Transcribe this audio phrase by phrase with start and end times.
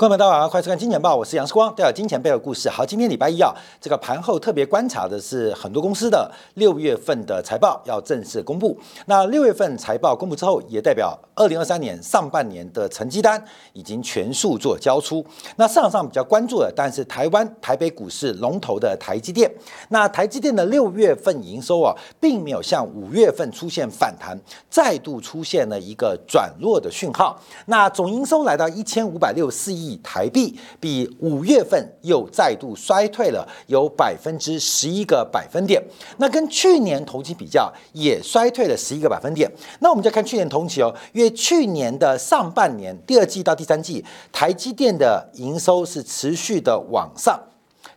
[0.00, 2.70] 各位朋友大家好，欢迎收看《金钱报》，我是杨世光，带来金钱背后的故事。
[2.70, 8.74] 好，今天礼拜一啊，这个盘后特别观察的是很多公司的六月份的财报要正式公布。
[9.04, 13.44] 那六月份财报公布之后，也代表二零二三年上半年的成绩单
[13.74, 15.22] 已经全数做交出。
[15.56, 19.52] 那市场上比较关注的，但是台湾台北股市龙头的台积电。
[19.90, 24.34] 那台积电的六月份营收啊，并没有像五月份出现反弹，
[24.70, 27.38] 再度出现了一个转弱的讯号。
[27.66, 29.89] 那总营收来到一千五百六十四亿。
[30.02, 35.82] 台币比五月份又再度衰退了有百分之十一个百分点，
[36.18, 39.50] 那跟去年同期比较也衰退了十一个百分点。
[39.80, 47.38] 那我们再看去年同期哦，因为去年的上半年第二季到第三季，台积电的营收是持续的往上，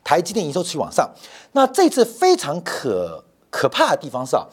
[0.04, 1.10] 台积电营收持续往上。
[1.54, 4.46] 那这次非常可可怕的地方是啊，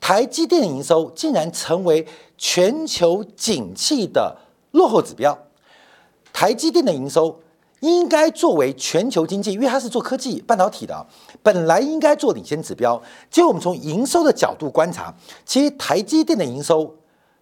[0.00, 2.06] 台积电营收竟然成为
[2.36, 4.36] 全球景气的
[4.72, 5.36] 落后指标。
[6.38, 7.36] 台积电的营收
[7.80, 11.04] 应该作为全球经济，因为它是做科技半导体的，
[11.42, 13.02] 本来应该做领先指标。
[13.28, 15.12] 结果我们从营收的角度观察，
[15.44, 16.94] 其实台积电的营收，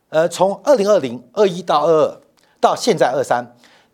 [0.09, 2.21] 呃，从二零二零二一到二二
[2.59, 3.45] 到现在二三，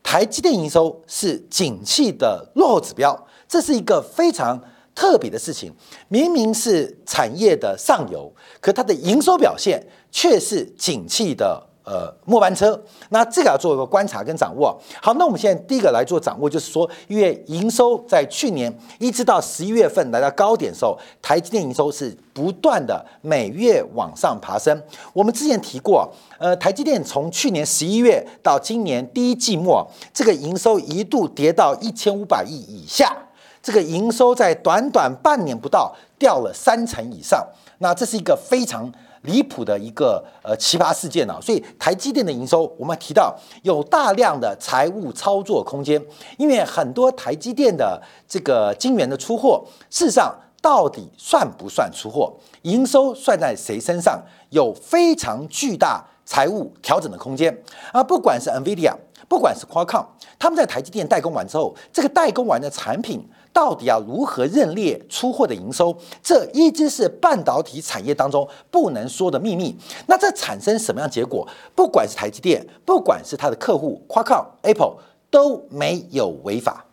[0.04, 4.62] 台积电营收是景气的落后指标，这是一个非常
[4.94, 5.74] 特别的事情。
[6.06, 11.70] 明明是产业的上游，可它的营收表现却是景气的。
[11.84, 14.80] 呃，末班车，那这个要做一个观察跟掌握。
[15.00, 24.80] 好，那我们现在第一个来做掌握，就是说，因为营收在去年一直到十一月份来到高点的时候，台积电营收是不断的每月往上爬升。
[25.12, 33.12] 我们之前提过，呃，台积电从去年十一月到今年第一季末，这个营收一度跌到一千五百亿以下，
[33.60, 37.44] 这个营收在短短半年不到掉了三成以上。
[37.78, 38.88] 那这是一个非常。
[39.22, 46.00] 离谱的一个呃奇葩事件啊，所以台积电的营收，我们提到有大量的财务操作空间，
[46.38, 52.32] 因为很多台积电的这个晶圆的出货，事实上到底算不算出货？
[52.62, 54.22] 营收算在谁身上？
[54.50, 57.56] 有非常巨大财务调整的空间
[57.92, 58.02] 啊！
[58.02, 58.94] 不管是 NVIDIA，
[59.28, 60.04] 不管是 Qualcomm，
[60.38, 63.26] 他们在台积电代工完之后，这个代工完的产品。
[63.52, 65.96] 到底要如何认列出货的营收？
[66.22, 69.76] 这一直是半导体产业当中不能说的秘密。
[70.06, 71.46] 那这产生什么样结果？
[71.74, 74.94] 不管是台积电，不管是它的客户 q u a c o Apple，
[75.30, 76.84] 都没有违法，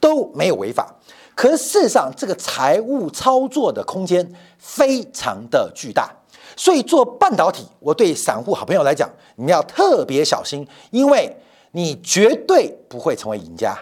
[0.00, 0.94] 都没有违法。
[1.34, 6.10] 可是事实上，这个财务操作的空间非常的巨大。
[6.56, 11.34] 所以做半导体，我对散户好朋友来讲，你要特别小心，因为
[11.72, 13.74] 你绝对不会成为赢家。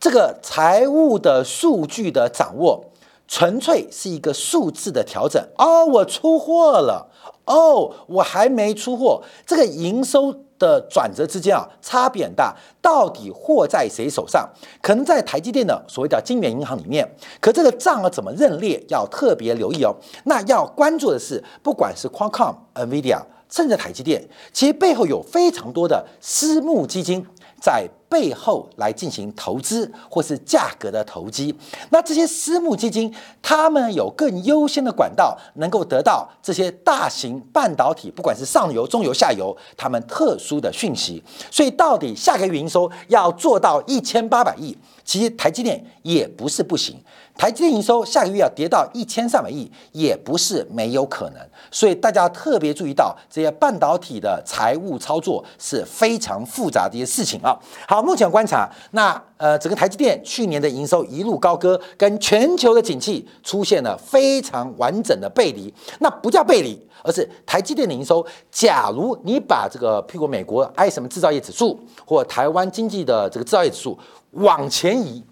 [0.00, 2.82] 这个财务的数据的掌握，
[3.28, 5.46] 纯粹是一个数字的调整。
[5.58, 7.10] 哦，我出货了，
[7.44, 9.22] 哦，我还没出货。
[9.46, 12.56] 这个营收的转折之间啊，差别很大。
[12.80, 14.48] 到底货在谁手上？
[14.80, 17.14] 可能在台积电的所谓的金元银行里面。
[17.38, 19.94] 可这个账啊，怎么认列，要特别留意哦。
[20.24, 27.26] 那要关注的是，不管是 Qualcomm、NVIDIA，甚至台积电，其实背后有非常多的私募基金。
[27.60, 31.54] 在背后来进行投资或是价格的投机，
[31.90, 41.22] 那这些私募基金，他们有更优先的管道，能够得到这些大型半导体，不管是上游、中游、下游，他们特殊的讯息。
[41.50, 46.96] 所以，到底下个月营收要做到一千八百亿，其实台积电也不是不行。
[47.40, 51.40] 台积电营收下个月要跌到一千三百亿，也不是没有可能。
[51.70, 57.58] 所以大家特别注意到这些半导体的财务操作是非常复杂的一些事情啊。
[57.88, 65.72] 好，目前观察，那呃，整个台积电去年的营收一路高歌，跟全球的景气出现了非常完整的背离。
[66.00, 68.22] 那不叫背离，而是台积电的营收，
[68.52, 73.98] 假如你把这个譬如美国 I 什么制造业指数或台湾经济的这个制造业指数
[74.32, 75.24] 往前移。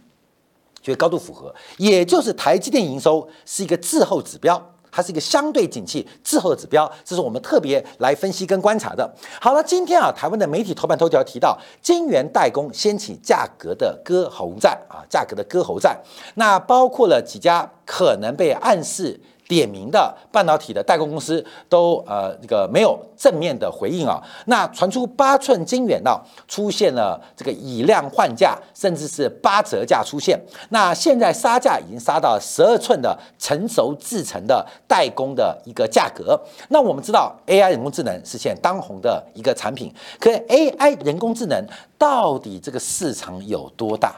[0.89, 4.61] 觉得高度符合，也就是台积电营收是一个滞后指标，
[4.91, 9.15] 它是一个相对景气滞后的指标，这是我们特别来分析跟观察的。
[9.41, 16.01] 好了，今天啊，台湾的媒体头版头条提到，晶圆代工掀起价格的割喉战啊，价格的割喉战，
[16.37, 19.21] 那包括了几家可能被暗示。
[19.49, 36.39] 点名的半导体的代工公司都呃这个没有正面的回应啊，那传出八寸晶圆呢出现了这个以量换价，甚至是八折价出现，那现在杀价已经杀到十二寸的成熟制成的代工的一个价格。
[36.69, 39.91] 那我们知道 AI 人工智能是现当红的一个产品，
[40.21, 41.67] 可 AI 人工智能
[41.97, 44.15] 到底这个市场有多大？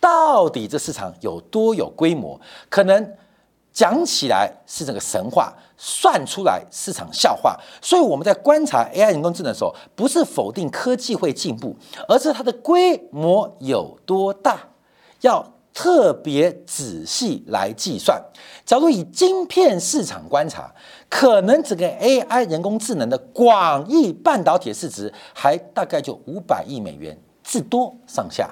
[0.00, 2.40] 到底这市场有多有规模？
[2.68, 3.08] 可能？
[3.76, 7.54] 讲起来是这个神话，算出来是场笑话。
[7.82, 11.76] 所以我们在观察 AI 人工智能的时候，不是否定科技会进步，
[12.08, 14.58] 而是它的规模有多大，
[15.20, 18.18] 要特别仔细来计算。
[18.64, 20.72] 假如以晶片市场观察，
[21.10, 28.48] 可能整个 AI 人工智能的广义半导体市值还大概就五百亿美元，至多上下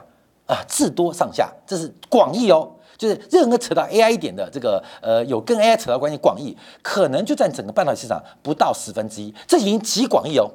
[0.47, 2.73] 啊，至多上下，这是广义哦。
[3.05, 10.51] 就是任何扯到 AI 一点的这个呃，有跟 AI 扯到关系广义，可能就占整个半导体市场不到十分之一，这已经极广义哦，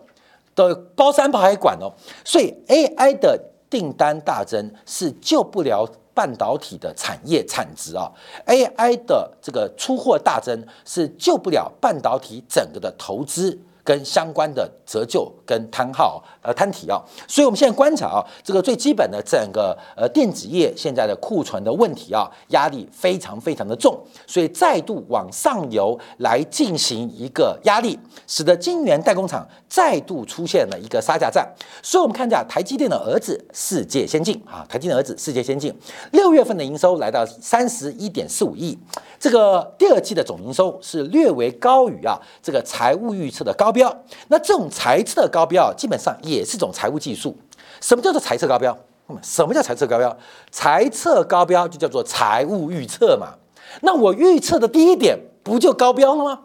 [0.56, 1.94] 都包山包海管哦，
[2.26, 8.12] 所以 AI 的订单大增是救不了半导体的产业产值啊
[8.48, 13.58] ，AI 的这个出货大增是救不了半导体整个的投资。
[13.90, 27.98] 跟相关的折旧跟摊号呃摊体啊，所以我们现在观察啊，这个最基本的整个呃电子业现在的库存的问题啊，压力非常非常的重，所以再度往上游来进行一个压力，
[28.28, 31.52] 使得晶圆代工厂再度出现了一个杀价战。
[31.82, 35.76] 所以我们看一下台积电的儿子世界先进啊，台积电儿子世界先进
[36.12, 38.78] 六月份的营收来到三十一点四五亿。
[39.20, 47.38] 这个第二季的总营收是略微高于啊这个财务预测的高标，标那这种财测高标基本上也是一种财务技术。
[47.80, 48.78] 什么叫做财测高标？
[49.22, 50.16] 什么叫财测高标？
[50.52, 53.34] 财测高标就叫做财务预测嘛。
[53.82, 56.42] 那我预测的第一点不就高标了吗？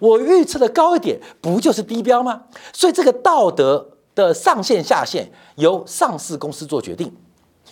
[0.00, 2.42] 我预测的高一点不就是低标吗？
[2.72, 7.12] 所以这个道德的上限下限由上市公司做决定。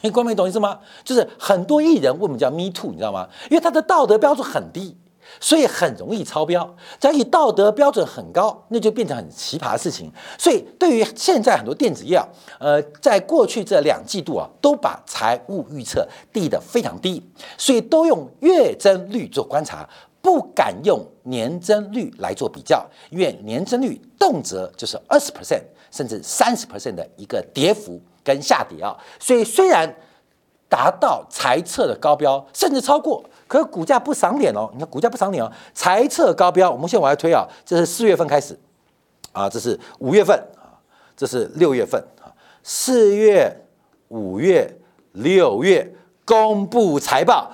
[0.02, 0.78] 你官媒懂意思吗？
[1.04, 3.28] 就是很多艺人为什么叫 Me Too，你知道吗？
[3.50, 4.96] 因为他的道德标准很低，
[5.40, 6.64] 所以很容易超标。
[7.00, 10.10] 只要以道德标准很高，那就变成很奇葩的事情。
[10.38, 12.26] 所以对于现在很多电子业啊，
[12.58, 17.22] 呃，在过去这两季度啊，都把财务预测低得非常低，
[17.56, 19.88] 所以都用月增率做观察，
[20.20, 28.00] 不敢用年增率来做比较，因为年增率动辄就是二十 percent 甚至三十 percent 的一个跌幅。
[28.26, 29.88] 跟下跌啊，所以虽然
[30.68, 34.68] 达到财测的高标，甚至超过，可是股价不赏脸哦。
[34.72, 38.58] 你看股价不赏脸哦，财测高标，我们现在往下推啊，这是四月份开始
[39.32, 40.74] 啊，这是五月份啊，
[41.16, 42.32] 这是六月份啊，
[42.62, 43.64] 四月、
[44.08, 44.78] 五月、
[45.12, 45.94] 六月
[46.24, 47.52] 公布财报，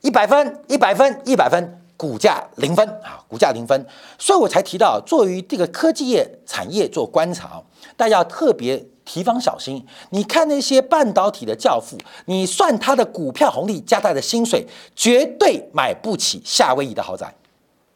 [0.00, 3.86] 一百分，一百分，一百分，股价零分啊，股价零分，
[4.18, 7.62] 所以我才提到，作为这个科技业产业做观察，
[7.96, 8.86] 大家要特别。
[9.06, 9.86] 提防小心！
[10.10, 17.32] 你看那些半导体的教父，你算他的股票红利加他的薪水，绝对买不起夏威夷的豪宅。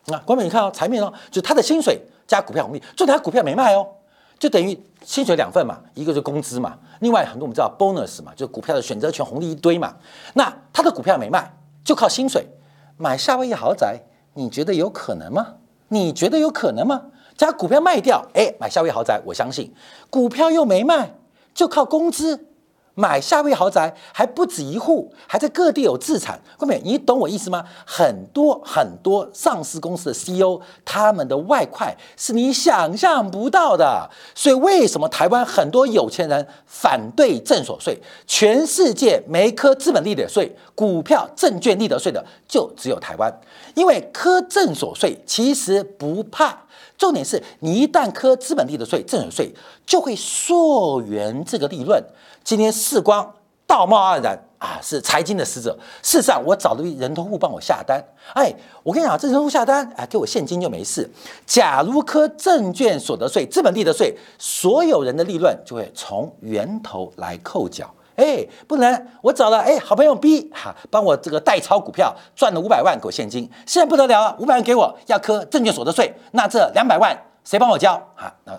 [0.07, 3.87] 那关美，你看哦，财面哦，就他的薪水加股票红利，就他股票没卖哦，
[4.39, 9.95] 就等于薪水两份嘛，一个是工资嘛，另外很多我们知道 bonus 嘛，就股票的选择权红利一堆嘛。
[10.35, 11.53] 那他的股票没卖，
[11.85, 12.47] 就靠薪水
[12.97, 14.01] 买夏威夷豪宅，
[14.35, 15.55] 你觉得有可能吗？
[15.89, 17.03] 你觉得有可能吗？
[17.41, 19.73] 将股票卖掉，哎，买夏威夷豪宅，我相信
[20.11, 21.15] 股票又没卖，
[21.55, 22.39] 就靠工资
[22.95, 26.39] 买夏威夷豪宅，还不止一户，还在各地有资产。
[26.59, 27.65] 各位，你懂我意思吗？
[27.87, 34.11] 很多很多上市公司的 CEO，他们的外快是你想象不到的。
[34.35, 37.99] 所以，为什么台湾很多有钱人反对正所税？
[38.27, 43.35] 全世界没科资本利得税、股票证券利得税的，就只有台湾，
[43.75, 46.65] 因为科正所税其实不怕。
[47.01, 49.51] 重点是你一旦科资本利得税、正税，
[49.87, 51.99] 就会溯源这个利润。
[52.45, 53.35] 今天世光
[53.67, 55.75] 道貌岸然啊，是财经的使者。
[56.03, 58.05] 事实上，我找了人头户帮我下单。
[58.35, 61.09] 哎，我跟你讲，这人头户下单，哎，给我现金就没事。
[61.47, 67.91] 假如科证券所得税、资本利得税，所有人的利润就会从源头来扣缴。
[68.21, 78.33] 哎，不能，我找了哎好朋友 B 哈，帮我这个代抄股票赚了五百万给我现金，现在不得了了，五百万给我要科证券所得税，那这两百万谁帮我交哈？
[78.45, 78.53] 那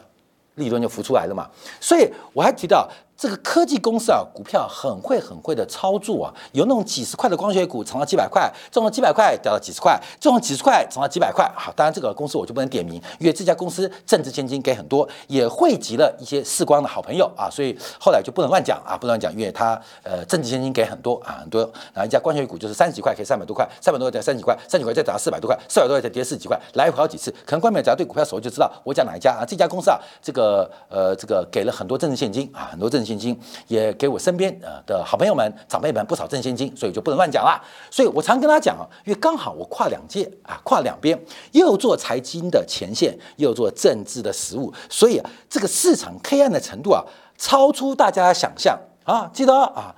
[0.56, 1.48] 利润就浮出来了嘛。
[1.80, 2.90] 所以我还提到。
[3.22, 11.48] 这个科技公司啊，股票很会很会的操作啊，有那种几十块的光学股，涨到几百块，中了几百块掉到几十块，中了几十块涨到几百块。
[11.56, 21.62] 好，当然这个公司我就不能点名，因为这家公司政治现金给很多，也汇集了一些视光的好朋友啊，所以后来就不能乱讲啊，不能乱讲，因为他呃政治现金给很多啊，很多。
[21.94, 27.30] 然后一家光学股就是三十几块可以三百多块，三百多块再三十几块，三十几块再涨到四百多块，四百多块再跌四十几块，来回好几次。
[27.46, 33.92] 可能观众只要对股票熟就知道我讲哪一家啊，这家公司啊，这个呃这个给了很多政治现金啊，很多政治现金也。
[34.02, 37.62] 给我身边呃的好朋友们、长辈们不少挣现金，所以就不能乱讲了。
[37.92, 41.20] 所以我常跟他讲啊，因为刚好我跨两界啊，跨两边，
[41.52, 47.04] 又做财经的前线，又做政治的实务，所以啊，这个市场黑暗的程度啊，
[47.38, 49.30] 超出大家的想象啊。
[49.32, 49.94] 记得啊，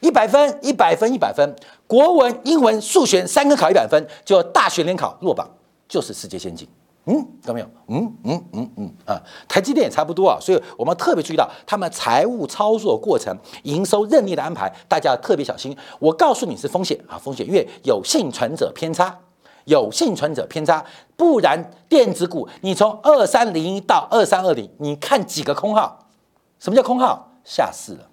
[0.00, 5.48] 一百分，一百分，一百分，国文、英文、数学三科考一百分，就大学联考落榜，
[5.88, 6.68] 就是世界先进。
[7.10, 7.66] 嗯，看到没有？
[7.86, 15.74] 嗯嗯嗯嗯啊，台积电也差不多啊，所以我们特别注意到他们财务操作过程、营收任力的安排，大家要特别小心。
[15.98, 19.18] 我告诉你是风险啊，风险，因为有幸存者偏差，
[19.64, 20.84] 有幸存者偏差，
[21.16, 26.06] 不然电子股你从二三零一到二三二零，你看几个空号？
[26.58, 27.30] 什么叫空号？
[27.42, 28.10] 下市了。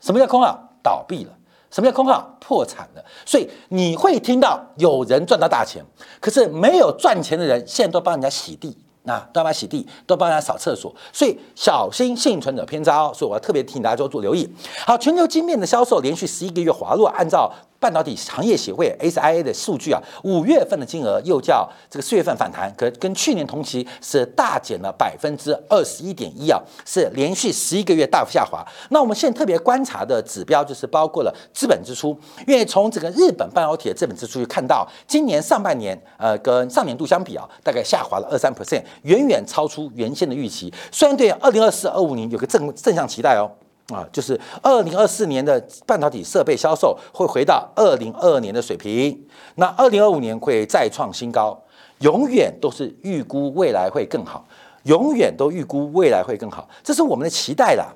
[0.00, 0.70] 什么叫空号？
[0.82, 1.32] 倒闭了。
[1.72, 2.36] 什么叫空号？
[2.38, 3.04] 破产了。
[3.26, 5.82] 所以你会听到有人赚到大钱，
[6.20, 10.94] 可是没有赚钱的人现在都帮人家洗地，那都帮他洗地，都帮人家扫厕所。
[11.12, 13.10] 所以小心幸存者偏差哦。
[13.12, 14.48] 所以我要特别提醒大家做做留意。
[14.86, 17.50] 好，全球金面的销售连续十一个月滑落，按照。
[17.82, 28.64] 半导体行业协会 SIA 的数据啊，五月份的金额又叫这个四月份反弹，可跟去年同期是大减了百分之二十一点一啊，是连续十一个月大幅下滑。
[28.90, 40.72] 那我们现在特别观察的指标就是包括了资本支出，因为从整个日本半导体的资本支出去看到，今年上半年呃跟上年度相比啊，大概下滑了二三 percent，远远超出原先的预期。
[40.92, 43.50] 虽然对二零二四、二五年有个正正向期待哦。
[43.88, 51.60] 啊，就是二零二四年的半导体设备销售会回到二零二二年的水平，那二零二五年会再创新高，
[51.98, 54.46] 永远都是预估未来会更好，
[54.84, 57.92] 永远都预估未来会更好，这是我们的期待啦，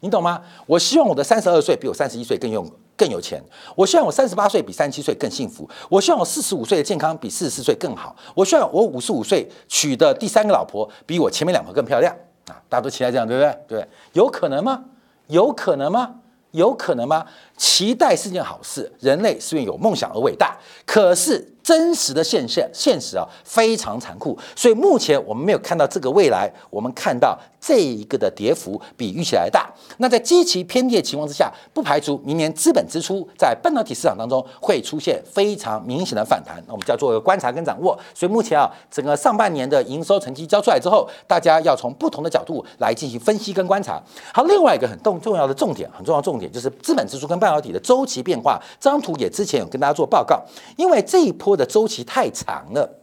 [0.00, 0.40] 你懂吗？
[0.66, 2.64] 我希望我的三十二岁比我三十一岁更有
[2.96, 3.42] 更有钱，
[3.74, 12.14] 我希望我三十八岁比三十七岁更幸福，我希望我四十五岁的健康比四十四岁更好，我希望我五十五岁娶的第三个老婆比我前面两个更漂亮
[12.46, 12.60] 啊！
[12.68, 13.78] 大家都期待这样，对不对？
[13.78, 14.84] 对，有可能吗？
[15.32, 16.16] 有可能吗？
[16.52, 17.24] 有可能吗？
[17.62, 20.58] 期待是件好事，人类是因为有梦想而伟大。
[20.84, 24.36] 可是真实的现现现实啊，非常残酷。
[24.56, 29.72] 所以目前我们没有看到这个未来，我们看到这一个的跌幅比预期来大。
[29.98, 36.60] 那在极其偏低的情况之下，不排除明年资本支出在半导体市场当中会出现非常明显的反弹。
[36.66, 37.96] 那我们叫做一个观察跟掌握。
[38.12, 44.02] 所以目前啊，整个上半年的营收成绩交出来之后，大家要从不同的角度来进行分析跟观察。
[44.34, 48.58] 好，另外一个很重重要的重点，很重要重点就是资本支出跟半半导体的周期变化。
[48.80, 50.42] 这张图也之前有跟大家做报告，
[50.76, 52.98] 因为这一波的周期太长了，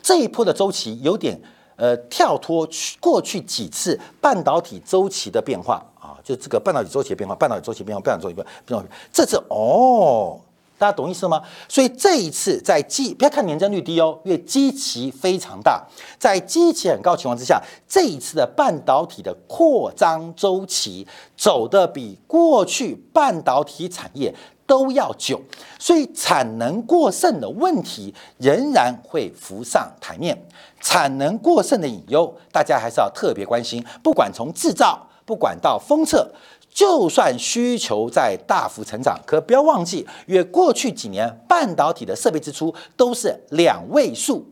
[0.00, 1.36] 这一波的周期有点
[1.74, 8.34] 呃跳脱去过去几次半导体周期的变化啊，就这个半导体周期的变化，半导体周期变化，半导体周期
[8.66, 10.40] 变化，这次哦。
[10.76, 11.40] 大家懂意思吗？
[11.68, 15.86] 所以这一次在基不要看年增率低哦，因为基期非常大，
[16.18, 24.34] 在基期很高情况之下，这一次的半导体的扩张周期走的比过去半导体产业
[24.66, 25.40] 都要久，
[25.78, 30.36] 所以产能过剩的问题仍然会浮上台面，
[30.80, 33.84] 产能过剩的隐忧，大家还是要特别关心。
[34.02, 36.30] 不管从制造，不管到封测。
[36.74, 44.44] 就算需求在大幅成长，可不要忘记，因为过去几年半导体的设备支出都是两位数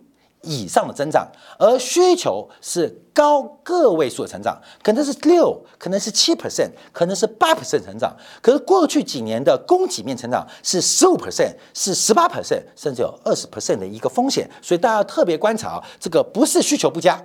[0.42, 1.26] 以上的增长，
[1.58, 8.16] 而需求是高个位数的成长，可能是六，可能是七 percent，可能是八 percent 成长。
[8.40, 17.20] 可是过去几年的供给面成长是十五 percent，是十八 percent，甚至有二十 percent 的一个风险，所以大家要特别观察，这个不是需求不佳。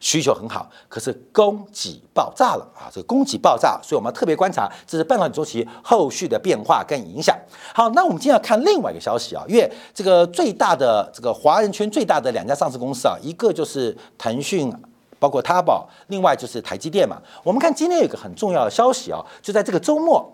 [0.00, 2.86] 需求很好，可是供给爆炸了啊！
[2.92, 7.36] 这个供给爆炸，所以我们要特别观察，这是半导体周期后续的变化跟影响。
[7.74, 14.72] 好，那我们今天要看另外一个消息啊，因为这个最大的这个华人圈最大的两家上市公司啊，一个就是腾讯，
[15.18, 17.20] 包括淘宝，另外就是台积电嘛。
[17.42, 20.32] 我们看今天有一个很重要的消息啊，就在这个周末，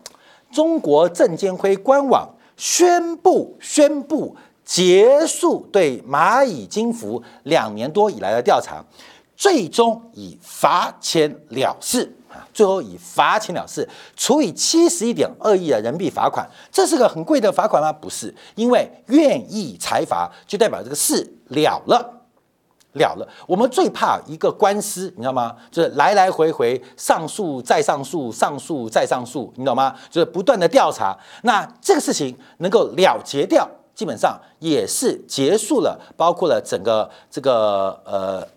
[0.52, 8.84] 中国证监会官网宣布宣布结束对蚂蚁金服两年多以来的调查。
[9.36, 12.46] 最终以罚钱了事啊！
[12.52, 16.48] 最后以罚钱了事，处以七十一点二亿的人民币罚款。
[16.70, 17.92] 这是个很贵的罚款吗？
[17.92, 22.22] 不是，因为愿意裁罚，就代表这个事了了
[22.92, 23.28] 了了。
[23.46, 25.56] 我们最怕一个官司，你知道吗？
[25.70, 29.94] 就是来来回回上诉再上诉，上诉再上诉，你懂吗？
[30.10, 31.16] 就是不断的调查。
[31.42, 38.53] 那这个事情能够了结掉，基本上也是结束了，包括了整个这个呃。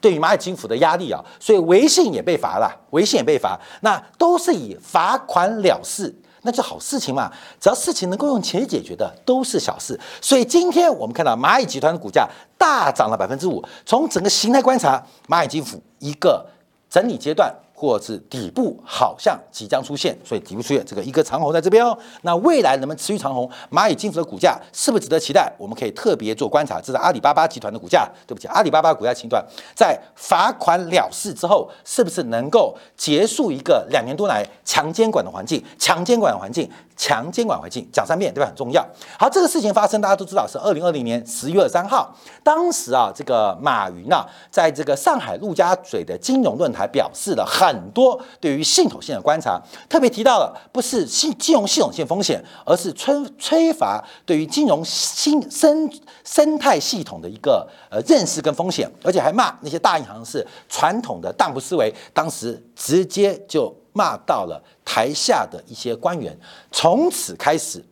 [0.00, 7.32] 对于蚂蚁金服的压力啊，所以微信也被罚了，微信也被罚，那都是以罚款了事，那就好事情嘛。
[7.60, 9.98] 只要事情能够用钱解决的，都是小事。
[10.20, 13.62] 所以今天我们看到蚂蚁集团的股价大涨了百分之五。
[13.84, 16.46] 从整个形态观察，蚂蚁金服一个
[16.88, 21.96] 整理阶段或是底部好像即将出现，所以底部出现这个一个长红在这边哦。
[22.22, 23.48] 那未来能不能持续长红？
[23.70, 25.52] 蚂蚁金服的股价是不是值得期待？
[25.58, 26.80] 我们可以特别做观察。
[26.80, 35.62] 这是阿里巴巴集团的股价，对不起，阿里巴巴股价情段在罚款了事之后，是不是能够结束一个两年多来强监管的环境？
[35.78, 36.66] 强监管的环境，
[36.96, 38.46] 强监管环境，讲三遍对吧？
[38.46, 38.86] 很重要。
[39.18, 47.86] 好，这个事情发生，大家都知道是二零二零年十月三号，当时啊，这个马云啊，在这个上海陆家嘴的金融论坛表示了很。
[47.96, 55.90] 多对于系统性的观察，特别提到了不是系金融系统性风险，而是催催乏对于金融新生
[56.24, 66.38] 生态系统的一个呃认识跟风险，而且还骂那些大银行是传统的当铺思维，当时直接就骂到了台下的一些官员，
[66.70, 67.82] 从此开始，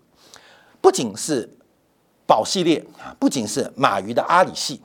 [0.83, 1.49] 不仅是
[2.27, 4.83] 宝系列啊，不仅是马云的阿里系。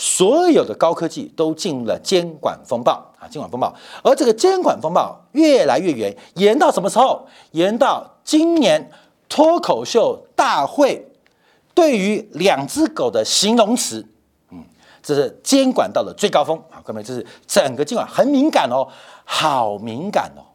[0.00, 7.26] 所有的高科技都进入了监管风暴啊，监管风暴，而这个监管风暴越来越远，延到什么时候？
[7.50, 8.92] 延到今年
[9.28, 11.04] 脱口秀大会
[11.74, 14.06] 对于两只狗的形容词，
[14.52, 14.64] 嗯，
[15.02, 18.86] 这是监管到了最高峰啊，各位，这是整个监管很敏感哦，
[19.24, 20.46] 好敏感哦，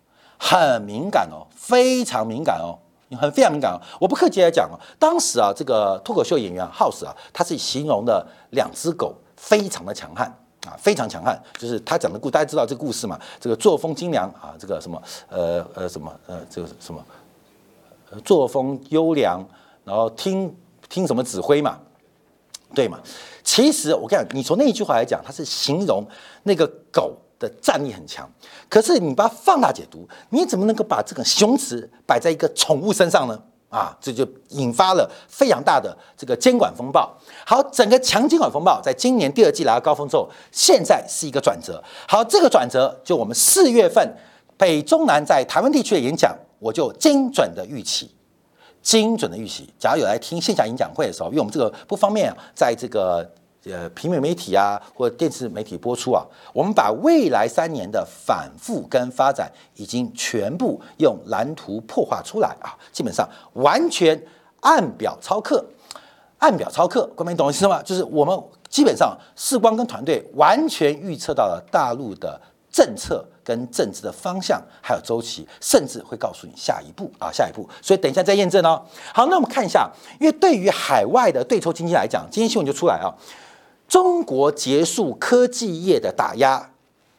[0.44, 2.76] 很敏感哦，非常敏感哦，
[3.18, 3.80] 很非常敏感哦。
[4.02, 9.16] 我不客气来讲哦，当时啊，这个脱口秀演员 House 啊，他是形容的两只狗。
[9.36, 10.26] 非常的强悍
[10.66, 13.20] 啊，非常强悍，就是他讲的故，大家知道这个故事嘛？
[13.42, 17.04] 这个作风精良啊，这个什么呃呃什么呃这个什么，
[18.24, 19.46] 作风优良，
[19.84, 20.56] 然后听
[20.88, 21.78] 听什么指挥嘛，
[22.74, 22.98] 对嘛？
[23.44, 26.06] 其实我跟你讲，你从那一句话来讲，它是形容
[26.44, 28.28] 那个狗的战力很强，
[28.70, 33.38] 可是你把它放大解读，你怎么能够把这个形容词摆在一个宠物身上呢？
[33.70, 37.12] 啊，这就引发了非常大的这个监管风暴。
[37.46, 41.84] 好，整个强监管风暴在今年第二季来到高峰之后，现在是一个转折。
[42.08, 44.16] 好，这个转折就我们四月份
[44.58, 48.10] 北中南在台湾地区的演讲，我就精准的预期，
[48.82, 49.68] 精准的预期。
[49.80, 53.30] 假如有来听线下演讲会的时候，因为我们这个不方便，在这个。
[53.66, 64.22] 呃，平面媒体啊，或者电视媒体播出啊，我们把未来三年的反复跟发展已经全部用蓝图破画出来啊，基本上完全
[64.60, 65.66] 按表操课，
[66.40, 67.82] 按表操课，各位懂我意思吗？
[67.84, 68.38] 就是我们
[68.70, 77.66] 基本上视光跟团队完全预测到了大陆的政策跟政治的方向，还有周期，甚至会告诉你下一步啊，下一步。
[77.82, 78.84] 所以等一下再验证哦。
[79.14, 79.90] 好，那我们看一下，
[80.20, 83.08] 因为对于海外的对冲经济来讲，今天新闻就出来啊。
[83.88, 86.72] 中国结束科技业的打压，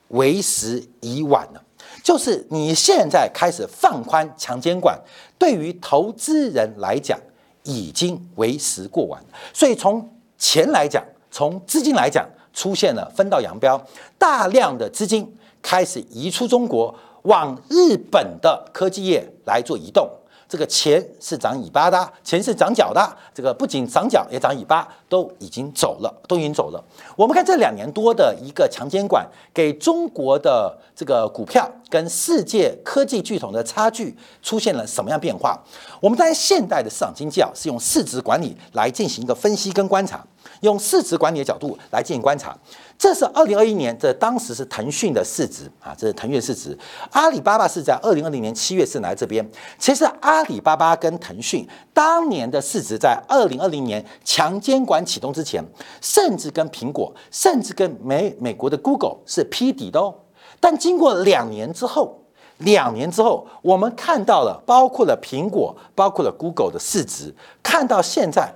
[0.08, 1.62] 为时已晚了。
[2.02, 4.98] 就是你现在开始放宽强监管，
[5.38, 7.18] 对于投资人来讲，
[7.62, 9.22] 已经为时过晚。
[9.52, 13.80] 所以从钱来讲，从资金来讲，出现了分道扬镳，
[14.18, 20.10] 大量的资金开始移出中国，往日本的科技业来做移动。
[20.54, 23.04] 这个钱是长尾巴的，钱是长脚的。
[23.34, 26.80] 这个不仅长脚，也长尾巴，都已经走了，都已经走了。
[27.16, 35.60] 我们看这两年多的一个强监管，给中国的这个股票跟世界科技巨头的差距出现了什么样变化？
[36.00, 40.24] 我们在现代的市场经济啊，是用市值管理来进行一个分析跟观察。
[40.60, 42.56] 用市值管理的角度来进行观察，
[42.98, 46.76] 这是二零二一年，这当时是腾讯的市值啊，这是腾讯市值。
[47.10, 49.46] 阿里巴巴是在二零二零年七月是来这边。
[49.78, 55.62] 其实阿里巴巴跟腾讯当年的市值在二零二零年强监管启动之前，
[56.00, 60.14] 甚至跟苹果，甚至跟美美国的 Google 是匹敌的哦。
[60.60, 62.22] 但经过两年之后，
[62.58, 68.54] 两年之后，我们看到了包括了苹果，包括了 Google 的市值，看到现在。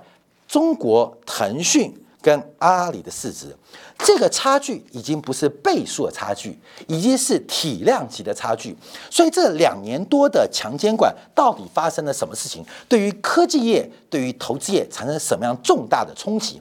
[0.49, 3.55] 中国腾讯跟阿里的市值，
[3.99, 8.75] 这个差距已经不是倍数的差距，已经是体量级的差距。
[9.11, 12.65] 所以这两年多的强监管到底发生了什么事情？
[12.89, 16.59] 对于科技业、对于投资业产生什么样重大的冲击？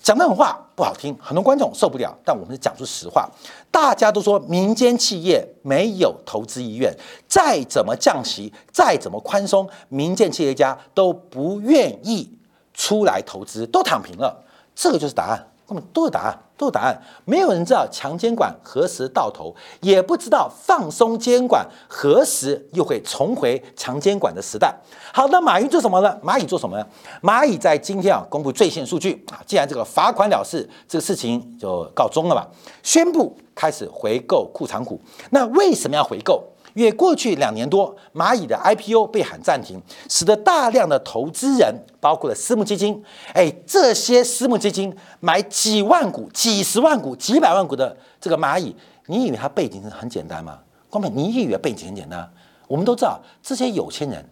[0.00, 2.16] 讲那种话不好听，很多观众受不了。
[2.24, 3.28] 但我们是讲出实话，
[3.70, 6.94] 大家都说民间企业没有投资意愿，
[7.26, 12.30] 再怎么降息，再怎么宽松，民间企业家都不愿意。
[12.74, 17.00] 出来投资都躺平了，这个就是答案，那么都是答案，都是答案。
[17.24, 24.74] 没有人知道强监管何时到头，也不知道放松监管何时又会重回强监管的时代。
[25.12, 26.18] 好，那马云做什么呢？
[26.22, 26.86] 蚂蚁做什么呢？
[27.22, 32.46] 蚂蚁在今天啊公布最新数据啊，既然这个罚款了事，这个事情就告终了吧，
[32.82, 35.00] 宣布开始回购库藏股。
[35.30, 36.44] 那为什么要回购？
[36.74, 48.74] 因为过去两年多，蚂蚁的 IPO 被喊暂停，使得大量的投资人，包括了私募基金，哎，这些私募基金买几万股、几十万股、几百万股的这个蚂蚁，
[49.06, 50.58] 你以为它背景是很简单吗？
[50.90, 52.28] 光明，你以为背景很简单？
[52.66, 54.24] 我们都知道，这些有钱人，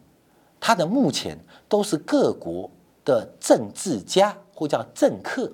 [0.58, 2.68] 他的目前都是各国
[3.04, 5.48] 的政治家或叫政客，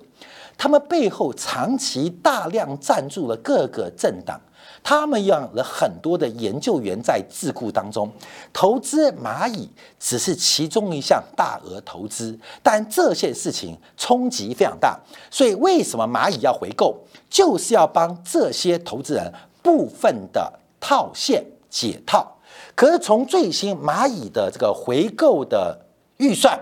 [0.57, 4.39] 他们背后长期大量赞助了各个政党。
[4.81, 8.11] 他们养了很多的研究员在智库当中
[8.53, 14.99] 投资蚂蚁，只是其中一项大额投资，但这些事情冲击非常大。
[15.29, 16.97] 所以为什么蚂蚁要回购，
[17.29, 22.37] 就是要帮这些投资人部分的套现解套。
[22.75, 25.85] 可是从最新蚂蚁的这个回购的
[26.17, 26.57] 预算，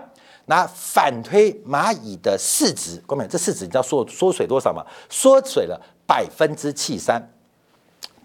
[0.46, 4.84] 那反推蚂蚁的市值，各位，这市值你知道缩缩水多少吗？
[5.08, 7.22] 缩水了百分之七三。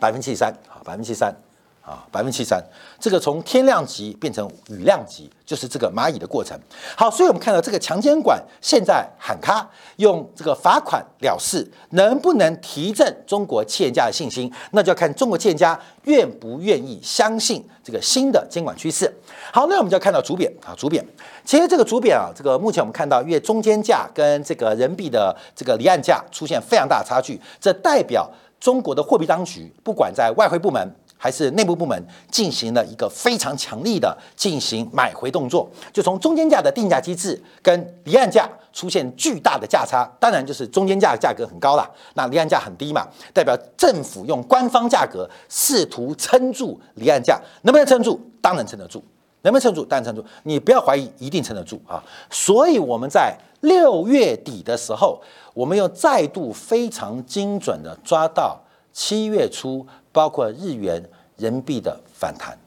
[0.03, 1.33] 百分之七三啊，百分之七三
[1.81, 2.61] 啊，百分之七三，
[2.99, 6.59] 这个从天量级变成雨量级，就是这个蚂蚁的过程。
[6.97, 14.51] 好，所以我们看到这个强监管现在喊卡，用这个罚款了事，能不能提振中国企业家的信心？
[14.71, 19.09] 那就要看中国企业家愿不愿意相信这个新的监管趋势。
[19.53, 21.05] 好，那我们就要看到主贬啊，主贬。
[21.45, 28.29] 其实这个主贬啊，这个目前我们看到，因为中间价跟这个人民币的这个离岸价出现非常大的差距，这代表。
[28.63, 48.17] 中国的货币当局，不管在外汇部门还是内部部门，进行了一个非常强力的进行买回动作，就从中间价的定价机制跟离岸价出现巨大的价差，当然就是中间价价格很高了，那离岸价很低嘛，代表政府用官方价格试图撑住离岸价，能不能撑住？
[48.39, 49.03] 当然撑得住，
[49.41, 49.83] 能不能撑住？
[49.83, 52.01] 当然撑住，你不要怀疑，一定撑得住啊！
[52.29, 55.21] 所以我们在六月底的时候。
[55.55, 58.59] 我们又再度非常精准的抓到
[58.91, 62.57] 七月初，包括日元、人民币的反弹。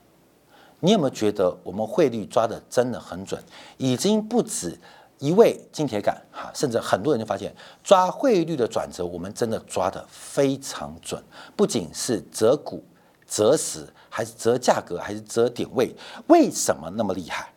[0.78, 3.42] 你有没有觉得我们汇率抓的真的很准？
[3.76, 4.78] 已经不止
[5.18, 11.20] 一位金铁杆哈，甚至很多人就发现抓汇率的转折，我们真的抓的非常准。
[11.56, 12.84] 不仅是择股、
[13.26, 15.92] 择时，还是择价格，还是择点位。
[16.28, 17.52] 为什么那么厉害？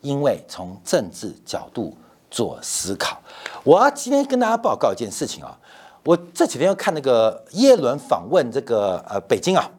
[0.00, 1.96] 因为从政治角度。
[2.34, 3.16] 做思考，
[3.62, 5.56] 我要今天跟大家报告一件事情啊，
[6.04, 9.70] 我这几天要看那个耶伦访问这个呃北京啊，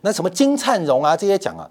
[0.00, 1.70] 那什么金灿荣啊这些讲啊，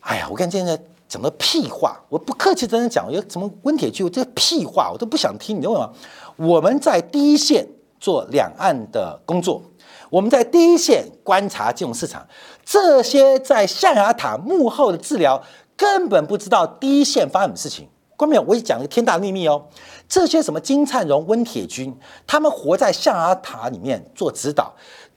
[0.00, 5.92] 哎呀，我看现在讲的屁话，我不客气真的讲，有什么温铁具这屁话我都不想听，你知道吗？
[6.36, 7.68] 我们在第一线
[8.00, 9.62] 做两岸的工作，
[10.08, 12.26] 我们在第一线观察金融市场，
[12.64, 15.42] 这些在象牙塔幕后的治疗
[15.76, 17.86] 根本不知道第一线发生什么事情。
[18.22, 19.60] 关面我也讲一个天大的秘密哦，
[20.08, 21.92] 这些什么金灿荣、温铁军，
[22.24, 24.72] 他们活在象牙塔里面做指导，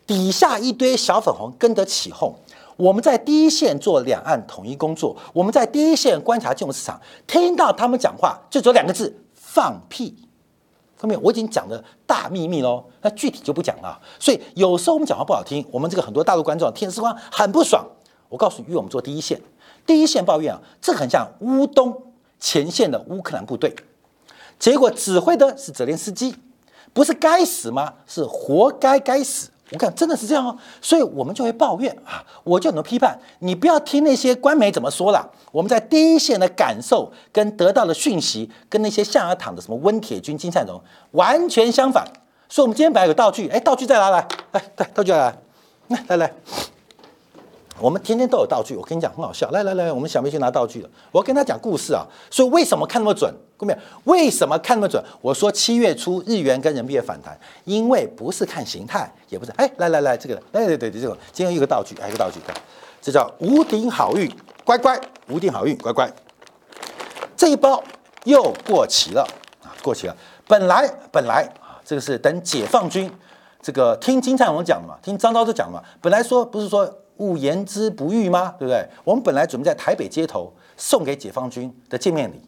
[0.08, 2.34] 底下一堆小粉红跟着起哄。
[2.78, 10.16] 我们在第一线做两岸统一工作，我们在第一线观察金融市场，听到他们讲话就只有两个字：放屁。
[10.98, 14.02] 后面我已经讲了大秘密喽，那具体就不讲了。
[14.20, 17.86] 所以有时候我们讲话不好听，我们这个很多大陆观众听时光很不爽。
[18.30, 19.40] 我告诉你，因为我们做第一线，
[19.86, 22.02] 第一线抱怨啊，这很像乌东。
[22.40, 23.76] 前线的乌克兰部队，
[24.60, 26.36] 结果指挥的是泽连斯基，
[26.94, 27.94] 不是该死吗？
[28.06, 29.50] 是活该该死！
[29.72, 35.28] 我看真的是这样哦，所以我们就会抱怨啊，我就能批判你，不要听那些官媒怎么说了。
[35.52, 40.80] 我们在第一线的感受跟得到的讯息，跟那些象牙塔的什么温铁军、金灿荣
[41.12, 42.06] 完全相反。
[42.48, 45.36] 所以，我们今天本来有道具，哎，道具再拿来，来，对，道具来，
[45.88, 46.34] 来，来来。
[47.78, 49.50] 我们天天都有道具，我跟你讲很好笑。
[49.52, 50.90] 来来来，我们小妹去拿道具了。
[51.12, 52.06] 我要跟他讲故事啊。
[52.32, 53.34] 所以为什么看那么准？
[53.58, 55.04] 各位，为什么看那么准？
[55.22, 59.52] 我说七月初日元跟人民币反弹，因为不是看形态，也不是。
[59.58, 62.56] 哎，来来来，这个，对对对对，这个今天一个道具，还有一个道具，看，
[63.02, 64.32] 这叫无顶好运，
[64.64, 66.10] 乖乖，无顶好运，乖乖。
[67.36, 67.84] 这一包
[68.24, 69.28] 又过期了
[69.64, 70.16] 啊，过期了。
[70.48, 73.12] 本来本来啊，这个是等解放军，
[73.62, 76.90] 这个听金灿荣讲的嘛，听张昭都讲的嘛，本来说不是说。
[77.18, 78.56] 勿言之不预吗？
[78.60, 78.88] 对不对？
[79.04, 82.42] 我们本来准备在台北街头送给解放军的见面礼，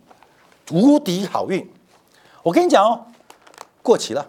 [0.71, 1.65] 无敌好运。
[2.43, 3.06] 我跟你讲哦，
[3.82, 4.25] 过期了，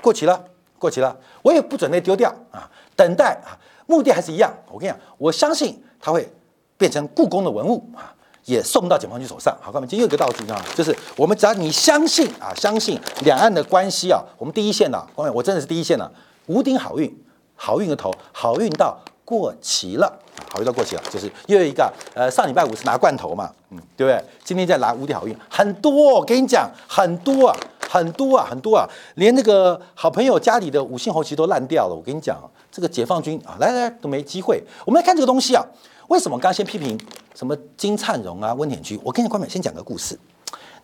[0.00, 0.44] 过期了，
[0.78, 1.16] 过期了。
[1.42, 4.52] 我也不准备丢掉啊，等待啊，目的还是一样。
[4.70, 6.28] 我跟你讲，我相信它会
[6.76, 9.56] 变成故宫的文物啊，也送到解放军手上。
[9.60, 16.12] 好，各位，今天又一个道具啊，就是我们只要你相信啊，相信两岸的关系啊，我们第一线的，各位，我真的是第一线的，
[16.46, 18.98] 无顶好运，好运的头，好运到。
[19.32, 20.12] 过期了，
[20.52, 24.22] 好运到过期了，就是又有一个呃，上礼拜五是拿罐头嘛，嗯，对不对？
[24.44, 27.56] 今天再拿无敌好运，很多，我跟你讲，很多啊，
[27.88, 31.94] 很多啊，很多啊，连那个好朋友家里的五星红旗都烂掉了。
[31.94, 32.38] 我跟你讲，
[32.70, 34.62] 这个解放军啊，来来都没机会。
[34.84, 35.64] 我们来看这个东西啊，
[36.08, 37.00] 为什么刚刚先批评
[37.34, 39.00] 什么金灿荣啊、温点居？
[39.02, 40.18] 我跟你关美先讲个故事，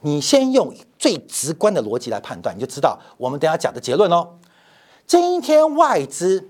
[0.01, 4.27] 你先用最直观的逻辑来判断，你就知道我们等下讲的结论哦。
[5.07, 6.49] 今天外资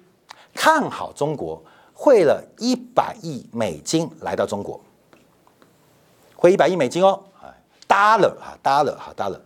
[0.54, 1.61] 看好中国。
[2.00, 4.80] 汇了一百亿美金来到中国，
[6.37, 7.52] 汇一百亿美金哦，哎
[7.88, 9.40] ，dollar 啊，dollar 好 dollar，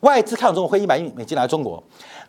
[0.00, 1.80] 外资看中国汇一百亿美金来中国，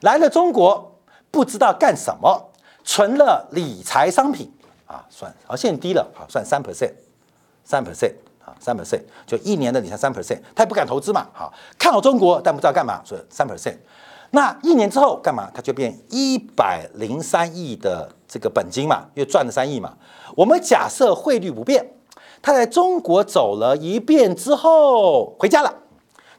[0.01, 0.95] 来了中国
[1.31, 2.51] 不知道干什么，
[2.83, 4.53] 存了理财商品
[4.85, 6.93] 啊，算，好现在低了，好算三 percent，
[7.65, 8.13] 三 percent
[8.45, 13.77] 啊，三 percent 就一年的理财三 percent，他也不敢投资嘛，好，看好中国但不知道干嘛，所以三 percent。
[14.35, 15.47] 那一年之后干嘛？
[15.53, 19.95] 它就变一百零三亿的这个本金嘛，因为赚了三亿嘛。
[20.35, 21.87] 我们假设汇率不变，
[22.41, 25.71] 他在中国走了一遍之后回家了，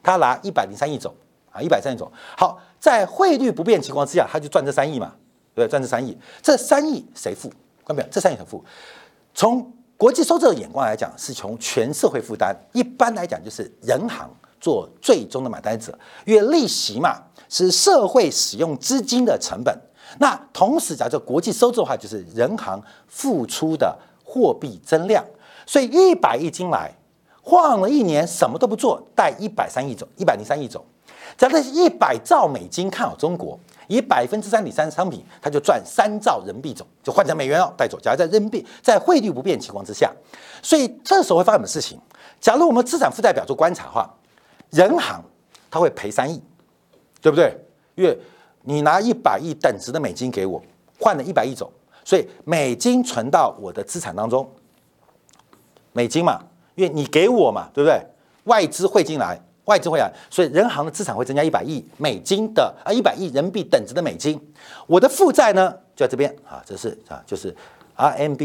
[0.03, 1.15] 他拿一百零三亿走
[1.53, 2.11] 啊，一百三亿走。
[2.37, 5.13] 好，在汇率不变情况之下，他就赚这三亿嘛，
[5.53, 6.17] 对赚这三亿。
[6.41, 7.47] 这三亿谁付？
[7.85, 8.07] 看到没有？
[8.11, 8.61] 这三亿谁付？
[9.33, 12.53] 从国际收支的眼光来讲，是从全社会负担。
[12.73, 14.29] 一般来讲，就是人行
[14.65, 17.21] 做最终的买单者，因为利息嘛。
[17.47, 19.79] 是社会使用资金的成本。
[20.17, 25.23] 那同时，假设国际收支的话，就是人行付出的货币增量。
[25.67, 26.91] 所以一百亿进来，
[27.43, 30.83] 晃了一年什么都不做，带一百三亿走，一百零三亿走。
[31.37, 37.99] 假设一百兆美金看好中国，以百分之三点三商品，它就赚三兆人民币走，就换成美元哦带走。
[37.99, 40.11] 假如在人民币在汇率不变情况之下，
[40.63, 42.01] 所以这时候会发生什么事情？
[42.41, 44.11] 假如我们资产负债表做观察的话，
[44.75, 45.23] 人行
[45.71, 46.39] 它会赔三亿。
[47.21, 47.57] 对不对？
[47.95, 48.15] 因为
[48.61, 50.61] 你拿一百亿等值的美金给我，
[50.99, 54.47] 换了一百亿走，所以美金存到我的资产当中，
[55.91, 56.39] 美金嘛，
[56.75, 57.99] 因为你给我嘛，对不对？
[58.43, 64.39] 外资汇进来，外资汇来，所以人行的资产会增加一百亿美金的啊，一百亿人民币等值的美金。
[64.85, 67.55] 我的负债呢就在这边啊，这是啊，就是
[67.97, 68.43] RMB，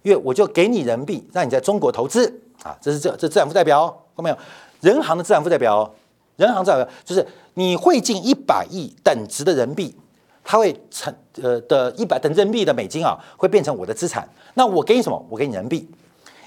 [0.00, 4.36] 因为我就给你人民币，让你在中国投资啊，这是这这资产负债表，看到没有？
[4.80, 5.92] 人行的资产负债表。
[6.36, 9.96] 人行债就是你汇进一百亿等值的人民币，
[10.42, 14.26] 它会成呃的一百等人民币的美金啊，会变成我的资产。
[14.54, 15.26] 那我给你什么？
[15.28, 15.88] 我给你人民币。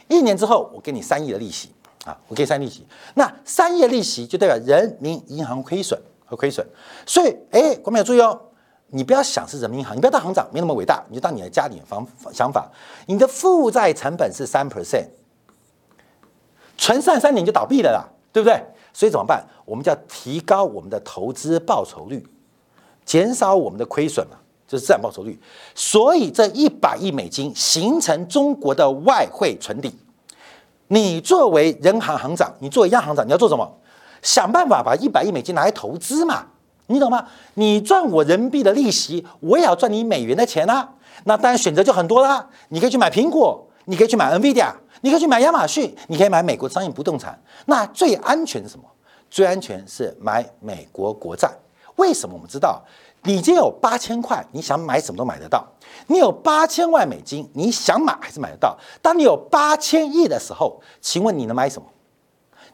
[0.08, 1.69] 一年之后，我给你三亿的利息
[2.04, 2.86] 啊，我给你三亿利息。
[3.13, 6.65] 那三亿的利息就代表人民银行亏损和亏损。
[7.06, 8.41] 所以，哎，观众要注意哦，
[8.88, 12.69] 你不要想是人民银行，你不要当行长，没那么伟大，你就当你的家里方想法。
[13.06, 15.08] 你的负债成本是三 percent，
[16.77, 18.61] 存上三年就倒闭了啦，对不对？
[18.93, 19.45] 所以怎么办？
[19.65, 22.25] 我们就要提高我们的投资报酬率，
[23.03, 25.38] 减少我们的亏损嘛，就是资产报酬率。
[25.73, 29.93] 所以这一百亿美金形成中国的外汇存底。
[30.88, 33.69] 你作为人行行长，你作为央行长，你要做什么？
[34.21, 36.45] 想办法把一百亿美金拿来投资嘛，
[36.88, 37.25] 你懂吗？
[37.55, 40.93] 你赚我人民币的利息，我也要赚你美元的钱啊。
[41.25, 44.71] 那当然选择就很多啦，你可以去买苹果，你可以去买 NVIDIA。
[45.01, 47.39] 你可以去买亚马逊，你可以买美国商业不动产。
[47.65, 48.86] 那最安全是什么？
[49.29, 51.51] 最安全是买美国国债。
[51.97, 52.36] 为什么？
[52.36, 52.81] 我们知道，
[53.23, 55.65] 你今天有八千块，你想买什么都买得到。
[56.08, 58.77] 你有八千万美金，你想买还是买得到。
[59.01, 61.88] 当你有八千亿的时候，请问你能买什么？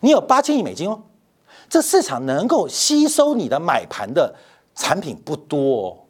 [0.02, 1.02] 你有八千亿美金哦，
[1.70, 4.34] 这市场能够吸收你的买盘的
[4.74, 6.08] 产品不多，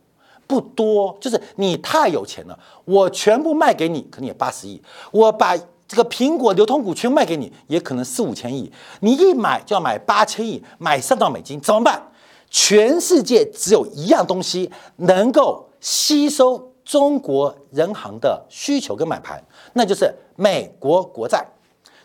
[0.47, 1.17] 不多。
[1.19, 4.81] 就是你太有钱了，我全部卖给你，可能也八十亿。
[5.11, 5.55] 我把
[5.91, 8.71] 这个苹果流通股全卖给你，也可能四五千亿。
[9.01, 12.01] 你一买就要买八千亿，买上兆美金，怎么办？
[12.49, 21.45] 全世界只有一样东西能够吸收中国人行的需求跟买盘，那就是美国国债，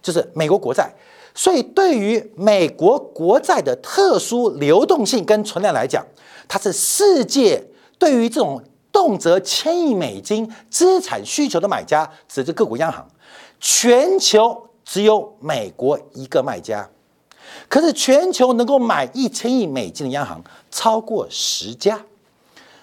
[0.03, 0.93] 就是美国国债。
[1.33, 6.05] 所以，对于美国国债的特殊流动性跟存量来讲，
[6.49, 7.65] 它是世界
[8.01, 13.07] 对于这种动辄千亿美金资产需求的买家，指的各国央行。
[13.61, 16.89] 全球只有美国一个卖家，
[17.69, 22.05] 可是全球能够买一千亿美金的央行超过十家。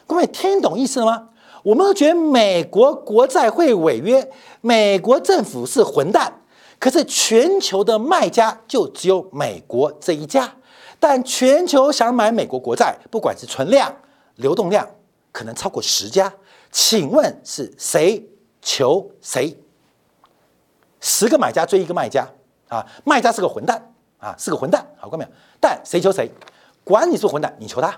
[0.06, 1.30] 各位听懂意思了吗？
[1.64, 6.42] 我们都觉得美国国债会违约，美国政府是混蛋，
[6.78, 10.54] 可是全球的卖家就只有美国这一家。
[11.00, 13.96] 但全球想买美国国债，不管是存量、
[14.36, 14.88] 流动量，
[15.32, 16.34] 可能超过十家。
[16.70, 18.28] 请问是谁
[18.62, 19.58] 求谁？
[21.04, 22.26] 十个买家追一个卖家
[22.70, 25.30] 啊，卖家是个混蛋啊，是个混蛋，好过没有？
[25.60, 26.32] 但谁求谁？
[26.86, 27.94] 管你是混蛋，你求他，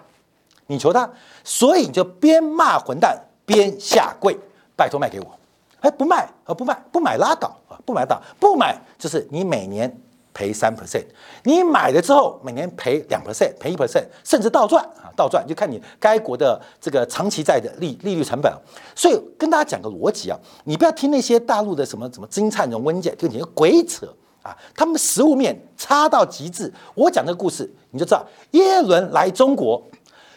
[0.65, 1.07] 你求他，
[1.43, 3.15] 所以你就边骂混蛋
[3.45, 4.35] 边下跪，
[4.75, 5.39] 拜托卖给我。
[5.81, 9.95] 哎，不卖啊，不卖，不买拉倒啊，不买倒，不买就是你每年。
[10.35, 11.05] 赔三 percent，
[11.43, 18.53] 你买了之后每年赔两 percent，赔一 percent，甚至倒赚啊，倒赚就看你该国的这个长期债的利利率成本。
[18.93, 24.55] 所以跟大家讲个逻辑啊，你不要听那些大陆的什么什么金灿荣、温健，就你个鬼扯啊！
[24.75, 26.71] 他们实物面差到极致。
[26.93, 29.81] 我讲这个故事，你就知道耶伦来中国，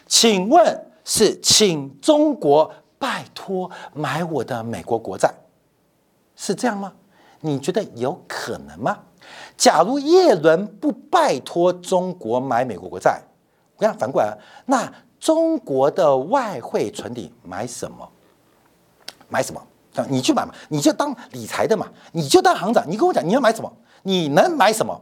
[0.07, 5.29] 请问是请中国拜托买我的美国国债，
[6.37, 6.93] 是这样吗？
[7.41, 8.97] 你觉得有可能吗？
[9.57, 13.21] 假如耶伦不拜托中国买美国国债，
[13.75, 18.07] 我跟你反过来，那中国的外汇存底买什么？
[19.27, 19.61] 买什么？
[20.07, 22.89] 你去买嘛，你就当理财的嘛，你就当行长。
[22.89, 23.69] 你跟我讲你要买什么？
[24.03, 25.01] 你能买什么？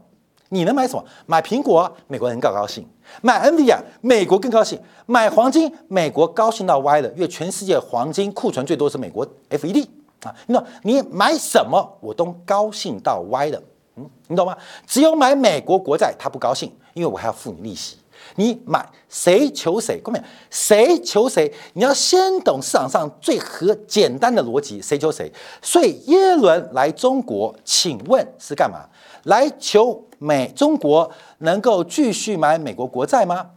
[0.49, 1.05] 你能买什么？
[1.27, 2.83] 买苹果，美国人更高兴；
[3.21, 9.87] 买 NVIDIA，美国更高兴；买黄金，美国高兴到歪了，因为全世界黄金库存最多是美国 FED
[10.23, 10.33] 啊。
[10.47, 10.63] 那？
[10.81, 13.61] 你买什么，我都高兴到歪了。
[13.97, 14.55] 嗯，你懂吗？
[14.85, 17.97] 只有买美国国债，他不高兴，因为我还要付你利息。
[18.35, 19.99] 你买谁求谁？
[20.03, 21.51] 各位，谁求谁？
[21.73, 25.31] 你要先懂市场上最和简单的逻辑，谁求谁？
[25.61, 28.85] 所以耶伦来中国，请问是干嘛？
[29.23, 33.51] 来求美中国能够继续买美国国债吗？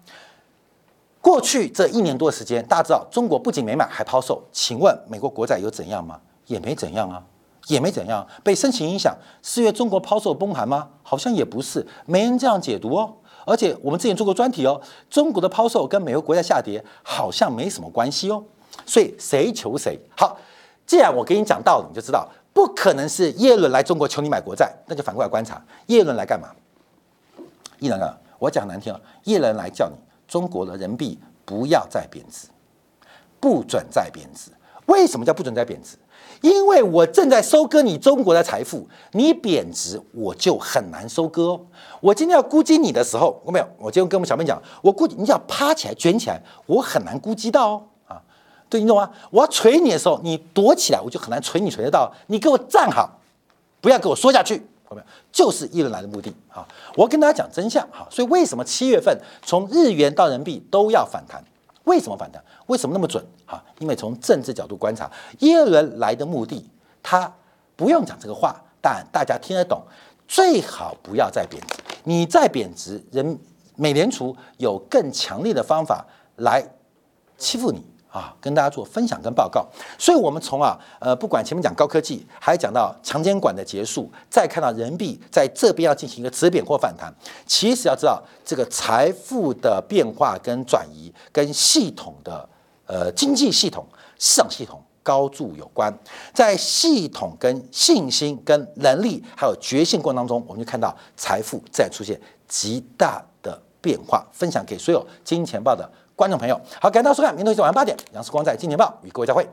[1.20, 4.42] 过去这一年多的时间，大家知道中国不仅没买，还抛售。
[4.52, 6.20] 请问美国国债有怎样吗？
[6.46, 7.22] 也没怎样啊。
[7.70, 10.88] 也没怎样，被申请影响，是因为中国抛售崩盘吗？
[11.02, 13.14] 好像也不是，没人这样解读哦。
[13.46, 18.42] 而且我们之前做过专题哦，中国的抛售跟美国国债下跌好像没什么关系哦。
[18.84, 19.98] 所以谁求谁？
[20.16, 20.36] 好，
[20.84, 26.48] 既然我给你讲道理，你就知道不可能是耶伦来中国求你买国债，那就反过来观察，耶伦来干嘛？
[27.78, 29.94] 耶伦啊，我讲难听啊，耶伦来叫你
[30.26, 32.48] 中国的人民币不要再贬值，
[33.38, 34.50] 不准再贬值。
[34.86, 35.96] 为什么叫不准再贬值？
[36.40, 41.60] 因为我正在收割你中国的财富，你贬值我就很难收割。
[42.00, 48.22] 我今天要估计你的时候，我没有，我今天跟我们小妹讲，我估计你要趴起来卷起来，我很难估计到哦啊，
[48.68, 49.10] 对，你懂吗？
[49.30, 52.10] 我要捶你的时候，你躲起来，我就很难捶你捶得到。
[52.28, 53.18] 你给我站好，
[53.80, 54.54] 不要给我说下去，
[54.90, 55.02] 有没有？
[55.30, 56.66] 就是一轮来的目的啊！
[56.96, 61.44] 我跟大家讲真相哈，所以为什么七月份从日元到人民币都要反弹？
[61.84, 62.42] 为什么反弹？
[62.66, 63.24] 为什么那么准？
[63.46, 66.68] 哈，因为从政治角度观察，耶伦来的目的，
[67.02, 67.32] 他
[67.76, 69.82] 不用讲这个话，但大家听得懂。
[70.28, 73.38] 最好不要再贬值，你再贬值，人
[73.74, 76.64] 美联储有更强烈的方法来
[77.36, 77.84] 欺负你。
[78.10, 79.64] 啊，跟大家做分享跟报告，
[79.96, 87.14] 所以我们从啊，呃，不管前面讲高科技，还讲到强监管的结束，再看到人民币在这边要进行一个止贬或反弹，
[87.46, 92.48] 其实要知道这个财富的变化跟转移，跟系统的
[92.86, 93.86] 呃经济系统、
[94.18, 95.96] 市场系统高度有关。
[96.34, 104.26] 在系统跟信心、跟能力还有决心过程当中，我们就看到财富在出现极大的变化。
[104.32, 105.88] 分享给所有金钱报的。
[106.20, 109.48] 观众朋友，好，感谢大家收看，明天晚上八点，杨世光在《金钱报》与各位再会。